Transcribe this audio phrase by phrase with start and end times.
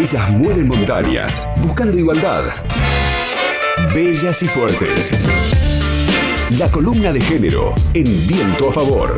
[0.00, 2.44] Ellas mueven montañas, buscando igualdad.
[3.94, 5.12] Bellas y fuertes.
[6.56, 9.14] La columna de género en viento a favor.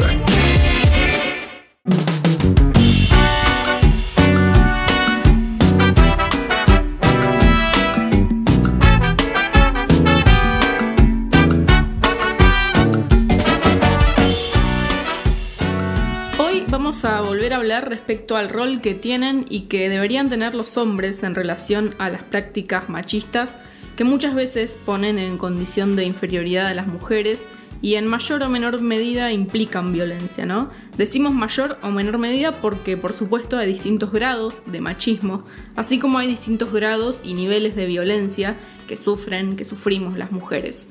[17.05, 21.23] A volver a hablar respecto al rol que tienen y que deberían tener los hombres
[21.23, 23.57] en relación a las prácticas machistas
[23.97, 27.45] que muchas veces ponen en condición de inferioridad a las mujeres
[27.81, 30.71] y en mayor o menor medida implican violencia, ¿no?
[30.97, 35.45] Decimos mayor o menor medida porque por supuesto hay distintos grados de machismo,
[35.75, 40.87] así como hay distintos grados y niveles de violencia que sufren, que sufrimos las mujeres.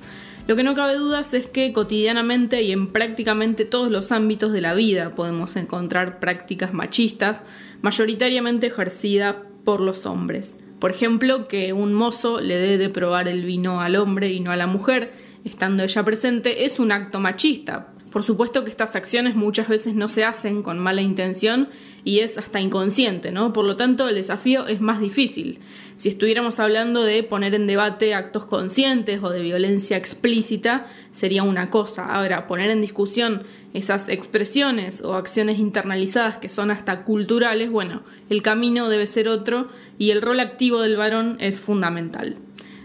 [0.48, 4.62] Lo que no cabe dudas es que cotidianamente y en prácticamente todos los ámbitos de
[4.62, 7.42] la vida podemos encontrar prácticas machistas,
[7.82, 10.58] mayoritariamente ejercidas por los hombres.
[10.80, 14.52] Por ejemplo, que un mozo le dé de probar el vino al hombre y no
[14.52, 15.14] a la mujer,
[15.46, 20.10] estando ella presente, es un acto machista, por supuesto que estas acciones muchas veces no
[20.10, 21.70] se hacen con mala intención
[22.04, 23.54] y es hasta inconsciente, ¿no?
[23.54, 25.60] Por lo tanto, el desafío es más difícil.
[25.96, 31.70] Si estuviéramos hablando de poner en debate actos conscientes o de violencia explícita, sería una
[31.70, 32.06] cosa.
[32.06, 38.42] Ahora, poner en discusión esas expresiones o acciones internalizadas que son hasta culturales, bueno, el
[38.42, 42.38] camino debe ser otro y el rol activo del varón es fundamental.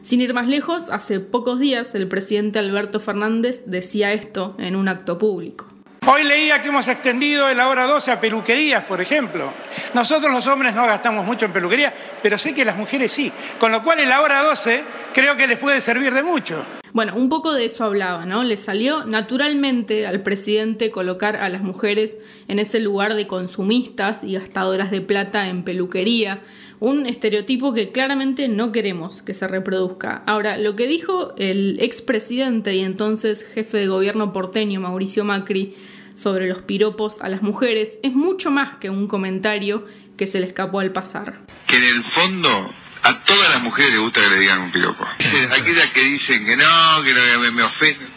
[0.07, 4.87] Sin ir más lejos, hace pocos días el presidente Alberto Fernández decía esto en un
[4.87, 5.67] acto público.
[6.07, 9.53] Hoy leía que hemos extendido la hora 12 a peluquerías, por ejemplo.
[9.95, 13.33] Nosotros los hombres no gastamos mucho en peluquería, pero sé que las mujeres sí.
[13.59, 16.65] Con lo cual en la hora 12 creo que les puede servir de mucho.
[16.97, 18.43] Bueno, un poco de eso hablaba, ¿no?
[18.43, 22.17] Le salió naturalmente al presidente colocar a las mujeres
[22.49, 26.41] en ese lugar de consumistas y gastadoras de plata en peluquería,
[26.81, 30.23] un estereotipo que claramente no queremos que se reproduzca.
[30.27, 35.75] Ahora, lo que dijo el expresidente y entonces jefe de gobierno porteño Mauricio Macri
[36.15, 39.85] sobre los piropos a las mujeres es mucho más que un comentario
[40.17, 41.45] que se le escapó al pasar.
[41.69, 42.71] Que en el fondo
[43.07, 45.05] a todas las mujeres les gusta que le digan un piropo.
[45.19, 48.09] Aquellas que dicen que no, que me, me ofenden,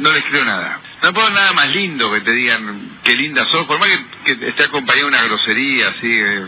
[0.00, 0.80] no les creo nada.
[1.02, 3.90] No puedo nada más lindo que te digan qué linda sos, por más
[4.24, 6.46] que, esté acompañado de una grosería así, eh,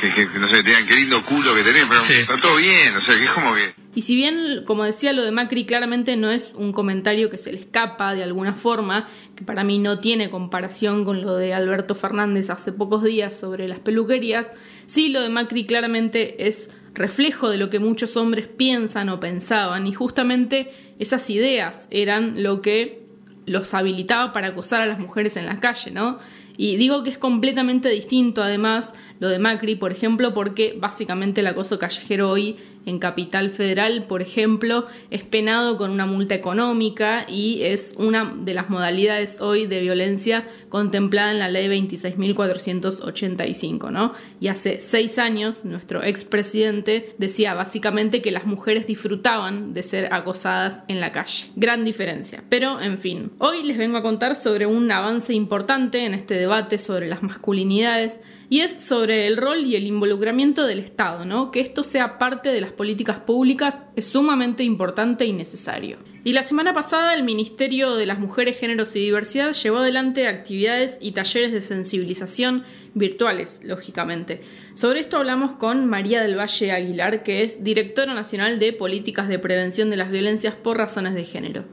[0.00, 3.04] que, no sé, te digan qué lindo culo que tenés, pero está todo bien, o
[3.06, 3.74] sea, que es como que...
[3.94, 7.52] Y si bien, como decía, lo de Macri claramente no es un comentario que se
[7.52, 11.94] le escapa de alguna forma, que para mí no tiene comparación con lo de Alberto
[11.94, 14.52] Fernández hace pocos días sobre las peluquerías,
[14.86, 19.86] sí lo de Macri claramente es reflejo de lo que muchos hombres piensan o pensaban
[19.86, 23.00] y justamente esas ideas eran lo que
[23.46, 26.18] los habilitaba para acosar a las mujeres en la calle, ¿no?
[26.56, 31.46] Y digo que es completamente distinto además lo de Macri, por ejemplo, porque básicamente el
[31.46, 32.56] acoso callejero hoy
[32.86, 38.54] en Capital Federal, por ejemplo, es penado con una multa económica y es una de
[38.54, 44.12] las modalidades hoy de violencia contemplada en la ley 26.485, ¿no?
[44.40, 50.82] Y hace seis años nuestro expresidente decía básicamente que las mujeres disfrutaban de ser acosadas
[50.88, 51.50] en la calle.
[51.56, 52.42] Gran diferencia.
[52.48, 56.78] Pero, en fin, hoy les vengo a contar sobre un avance importante en este debate
[56.78, 61.52] sobre las masculinidades y es sobre el rol y el involucramiento del Estado, ¿no?
[61.52, 65.98] Que esto sea parte de las políticas públicas es sumamente importante y necesario.
[66.24, 70.98] Y la semana pasada el Ministerio de las Mujeres, Géneros y Diversidad llevó adelante actividades
[71.00, 74.40] y talleres de sensibilización virtuales, lógicamente.
[74.74, 79.38] Sobre esto hablamos con María del Valle Aguilar, que es directora nacional de Políticas de
[79.38, 81.66] Prevención de las Violencias por Razones de Género.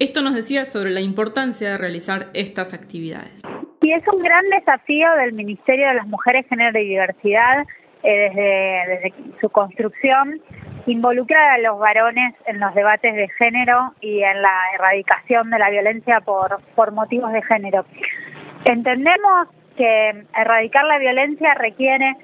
[0.00, 3.42] Esto nos decía sobre la importancia de realizar estas actividades.
[3.80, 7.66] Y es un gran desafío del Ministerio de las Mujeres, Género y Diversidad
[8.02, 10.40] eh, desde, su construcción
[10.86, 15.70] involucrar a los varones en los debates de género y en la erradicación de la
[15.70, 17.84] violencia por, por motivos de género.
[18.64, 22.16] Entendemos que erradicar la violencia requiere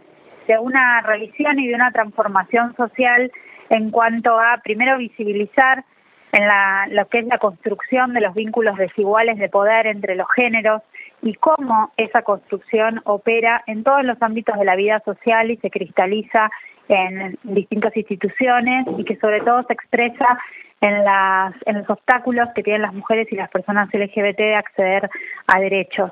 [0.47, 3.33] de una revisión y de una transformación social
[3.71, 5.85] en cuanto a, primero, visibilizar
[6.33, 10.27] en la, lo que es la construcción de los vínculos desiguales de poder entre los
[10.35, 10.83] géneros
[11.23, 15.71] y cómo esa construcción opera en todos los ámbitos de la vida social y se
[15.71, 16.51] cristaliza
[16.89, 20.39] en distintas instituciones y que sobre todo se expresa
[20.83, 25.09] en, las, en los obstáculos que tienen las mujeres y las personas LGBT de acceder
[25.47, 26.11] a derechos.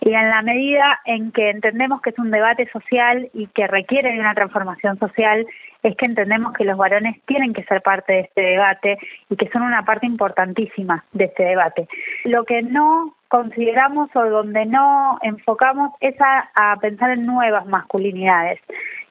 [0.00, 4.12] Y en la medida en que entendemos que es un debate social y que requiere
[4.12, 5.46] de una transformación social,
[5.82, 8.98] es que entendemos que los varones tienen que ser parte de este debate
[9.30, 11.88] y que son una parte importantísima de este debate.
[12.24, 18.60] Lo que no consideramos o donde no enfocamos es a, pensar en nuevas masculinidades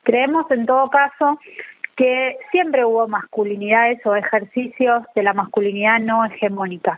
[0.03, 1.37] Creemos en todo caso
[1.97, 6.97] que siempre hubo masculinidades o ejercicios de la masculinidad no hegemónica.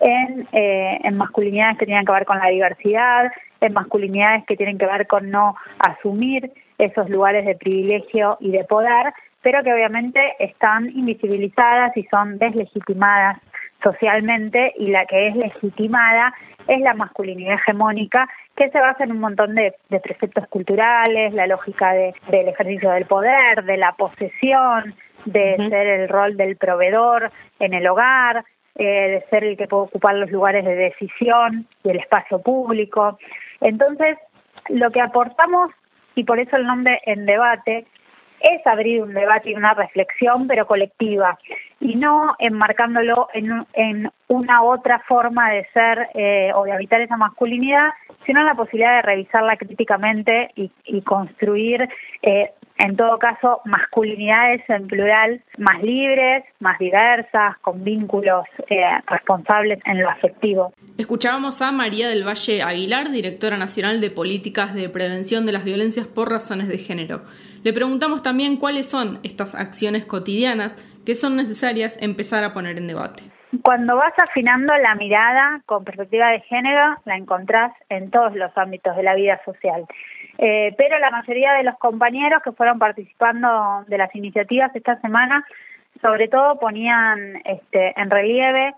[0.00, 3.30] En, eh, en, masculinidades que tienen que ver con la diversidad,
[3.60, 8.64] en masculinidades que tienen que ver con no asumir esos lugares de privilegio y de
[8.64, 9.12] poder,
[9.42, 13.38] pero que obviamente están invisibilizadas y son deslegitimadas
[13.84, 16.34] socialmente y la que es legitimada
[16.66, 21.92] es la masculinidad hegemónica que se basa en un montón de, preceptos culturales, la lógica
[21.92, 24.94] del ejercicio del poder, de la posesión,
[25.26, 28.44] de ser el rol del proveedor en el hogar,
[28.76, 33.18] eh, de ser el que puede ocupar los lugares de decisión y el espacio público.
[33.60, 34.18] Entonces,
[34.68, 35.70] lo que aportamos,
[36.14, 37.86] y por eso el nombre en debate,
[38.40, 41.38] es abrir un debate y una reflexión, pero colectiva,
[41.84, 47.18] y no enmarcándolo en, en una otra forma de ser eh, o de habitar esa
[47.18, 47.90] masculinidad,
[48.24, 51.86] sino en la posibilidad de revisarla críticamente y, y construir
[52.22, 59.78] eh, en todo caso, masculinidades en plural más libres, más diversas, con vínculos eh, responsables
[59.84, 60.72] en lo afectivo.
[60.98, 66.06] Escuchábamos a María del Valle Aguilar, directora nacional de Políticas de Prevención de las Violencias
[66.06, 67.22] por Razones de Género.
[67.62, 72.88] Le preguntamos también cuáles son estas acciones cotidianas que son necesarias empezar a poner en
[72.88, 73.22] debate.
[73.62, 78.96] Cuando vas afinando la mirada con perspectiva de género, la encontrás en todos los ámbitos
[78.96, 79.86] de la vida social.
[80.38, 85.46] Eh, pero la mayoría de los compañeros que fueron participando de las iniciativas esta semana,
[86.02, 88.74] sobre todo ponían este, en relieve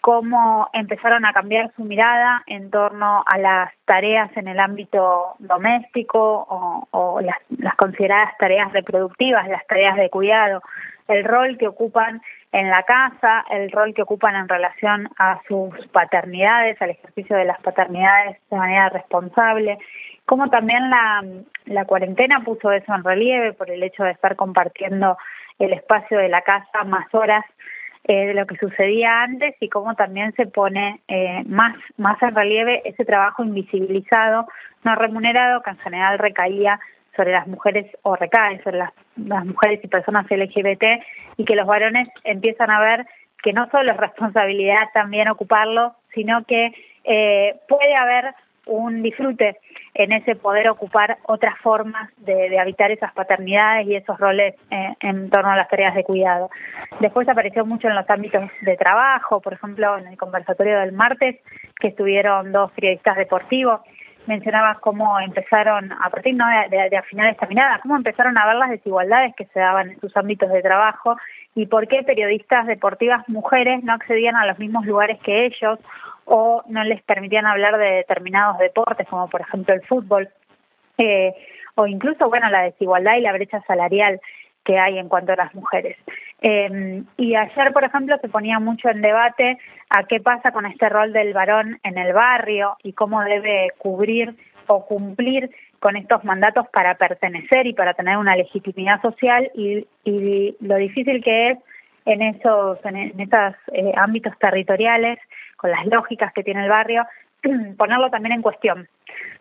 [0.00, 6.46] cómo empezaron a cambiar su mirada en torno a las tareas en el ámbito doméstico
[6.90, 10.62] o, las, consideradas tareas reproductivas, las tareas de cuidado,
[11.08, 12.22] el rol que ocupan
[12.52, 17.44] en la casa, el rol que ocupan en relación a sus paternidades, al ejercicio de
[17.44, 19.78] las paternidades de manera responsable,
[20.24, 21.24] como también la,
[21.64, 25.16] la cuarentena puso eso en relieve por el hecho de estar compartiendo
[25.58, 27.44] el espacio de la casa más horas
[28.04, 32.34] eh, de lo que sucedía antes y cómo también se pone eh, más, más en
[32.34, 34.46] relieve ese trabajo invisibilizado,
[34.84, 36.80] no remunerado, que en general recaía
[37.18, 40.84] sobre las mujeres o recae sobre las, las mujeres y personas LGBT
[41.36, 43.06] y que los varones empiezan a ver
[43.42, 46.72] que no solo es responsabilidad también ocuparlo, sino que
[47.02, 48.34] eh, puede haber
[48.66, 49.58] un disfrute
[49.94, 55.30] en ese poder ocupar otras formas de, habitar esas paternidades y esos roles eh, en
[55.30, 56.50] torno a las tareas de cuidado.
[57.00, 61.36] Después apareció mucho en los ámbitos de trabajo, por ejemplo, en el conversatorio del martes,
[61.80, 63.80] que estuvieron dos periodistas deportivos,
[64.28, 66.44] mencionabas cómo empezaron, a partir ¿no?
[66.46, 70.16] de, de, esta mirada, cómo empezaron a ver las desigualdades que se daban en sus
[70.16, 71.16] ámbitos de trabajo
[71.54, 75.78] y por qué periodistas deportivas mujeres no accedían a los mismos lugares que ellos
[76.26, 80.28] o no les permitían hablar de determinados deportes, como por ejemplo el fútbol,
[80.98, 81.32] eh,
[81.74, 84.20] o incluso, bueno, la desigualdad y la brecha salarial
[84.64, 85.96] que hay en cuanto a las mujeres.
[86.40, 89.58] Eh, y ayer, por ejemplo, se ponía mucho en debate
[89.90, 94.36] a qué pasa con este rol del varón en el barrio y cómo debe cubrir
[94.66, 95.50] o cumplir
[95.80, 99.50] con estos mandatos para pertenecer y para tener una legitimidad social.
[99.54, 101.58] Y, y lo difícil que es
[102.08, 105.18] en esos en, esos eh, ámbitos territoriales
[105.56, 107.04] con las lógicas que tiene el barrio
[107.76, 108.88] ponerlo también en cuestión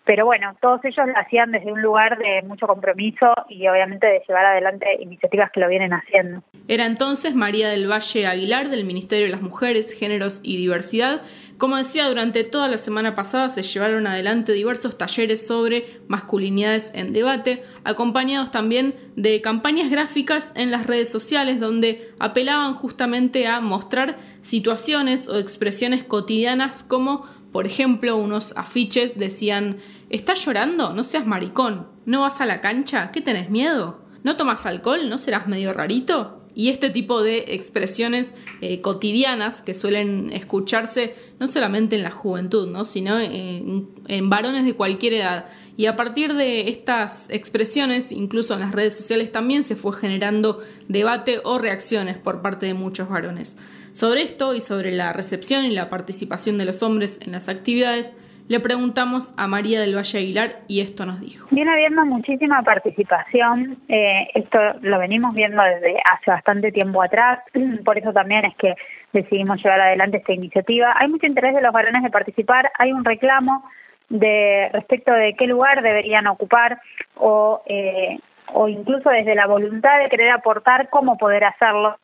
[0.07, 4.23] pero bueno, todos ellos lo hacían desde un lugar de mucho compromiso y obviamente de
[4.25, 6.41] llevar adelante iniciativas que lo vienen haciendo.
[6.69, 11.21] Era entonces María del Valle Aguilar del Ministerio de las Mujeres, Géneros y Diversidad.
[11.57, 17.11] Como decía, durante toda la semana pasada se llevaron adelante diversos talleres sobre masculinidades en
[17.11, 24.15] debate, acompañados también de campañas gráficas en las redes sociales donde apelaban justamente a mostrar
[24.39, 29.77] situaciones o expresiones cotidianas como por ejemplo, unos afiches decían,
[30.09, 30.93] ¿estás llorando?
[30.93, 31.87] No seas maricón.
[32.05, 33.11] ¿No vas a la cancha?
[33.11, 34.01] ¿Qué tenés miedo?
[34.23, 35.09] ¿No tomas alcohol?
[35.09, 36.43] ¿No serás medio rarito?
[36.53, 42.67] Y este tipo de expresiones eh, cotidianas que suelen escucharse no solamente en la juventud,
[42.67, 42.83] ¿no?
[42.83, 45.45] sino en, en varones de cualquier edad.
[45.77, 50.63] Y a partir de estas expresiones, incluso en las redes sociales, también se fue generando
[50.87, 53.57] debate o reacciones por parte de muchos varones.
[53.97, 58.13] Sobre esto y sobre la recepción y la participación de los hombres en las actividades,
[58.47, 61.47] le preguntamos a María del Valle Aguilar y esto nos dijo.
[61.49, 67.39] Viene habiendo muchísima participación, eh, esto lo venimos viendo desde hace bastante tiempo atrás,
[67.83, 68.75] por eso también es que
[69.13, 70.93] decidimos llevar adelante esta iniciativa.
[70.95, 73.67] Hay mucho interés de los varones de participar, hay un reclamo
[74.09, 76.79] de respecto de qué lugar deberían ocupar
[77.15, 78.19] o, eh,
[78.53, 81.97] o incluso desde la voluntad de querer aportar cómo poder hacerlo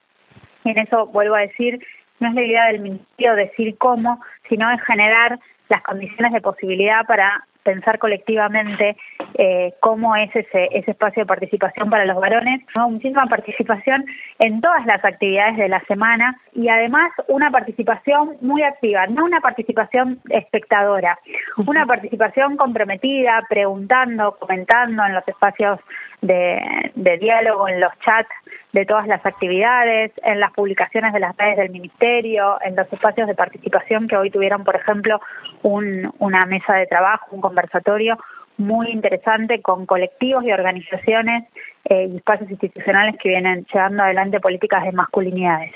[0.71, 1.85] en eso vuelvo a decir,
[2.19, 5.39] no es la idea del ministerio decir cómo, sino es generar
[5.69, 8.95] las condiciones de posibilidad para pensar colectivamente
[9.35, 14.05] eh, cómo es ese, ese espacio de participación para los varones, muchísima participación
[14.39, 19.39] en todas las actividades de la semana y además una participación muy activa, no una
[19.39, 21.17] participación espectadora,
[21.65, 25.79] una participación comprometida, preguntando, comentando en los espacios
[26.23, 28.29] de, de diálogo, en los chats
[28.71, 33.27] de todas las actividades, en las publicaciones de las redes del Ministerio, en los espacios
[33.27, 35.21] de participación que hoy tuvieron, por ejemplo,
[35.61, 38.17] un, una mesa de trabajo, un conversatorio
[38.57, 41.45] muy interesante con colectivos y organizaciones
[41.89, 45.71] eh, y espacios institucionales que vienen llevando adelante políticas de masculinidades.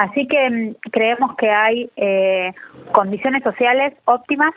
[0.00, 2.52] Así que mm, creemos que hay eh,
[2.92, 4.54] condiciones sociales óptimas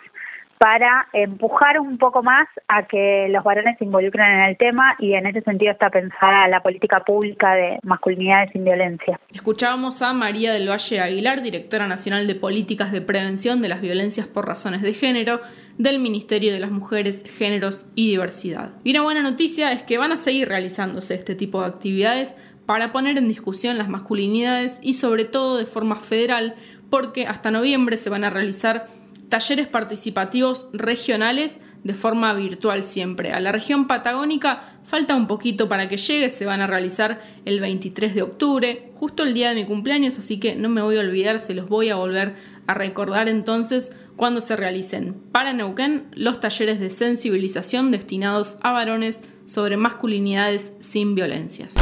[0.64, 5.12] para empujar un poco más a que los varones se involucren en el tema y
[5.12, 9.20] en ese sentido está pensada la política pública de masculinidades sin violencia.
[9.34, 14.26] Escuchábamos a María del Valle Aguilar, directora nacional de políticas de prevención de las violencias
[14.26, 15.42] por razones de género
[15.78, 18.70] del Ministerio de las Mujeres, Géneros y Diversidad.
[18.86, 22.94] Y una buena noticia es que van a seguir realizándose este tipo de actividades para
[22.94, 26.56] poner en discusión las masculinidades y sobre todo de forma federal
[26.90, 28.86] porque hasta noviembre se van a realizar
[29.34, 33.32] talleres participativos regionales de forma virtual siempre.
[33.32, 37.60] A la región patagónica falta un poquito para que llegue, se van a realizar el
[37.60, 41.00] 23 de octubre, justo el día de mi cumpleaños, así que no me voy a
[41.00, 42.36] olvidar, se los voy a volver
[42.68, 49.24] a recordar entonces cuando se realicen para Neuquén los talleres de sensibilización destinados a varones
[49.46, 51.74] sobre masculinidades sin violencias.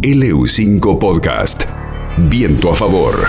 [0.00, 1.64] LU5 Podcast.
[2.16, 3.28] Viento a favor.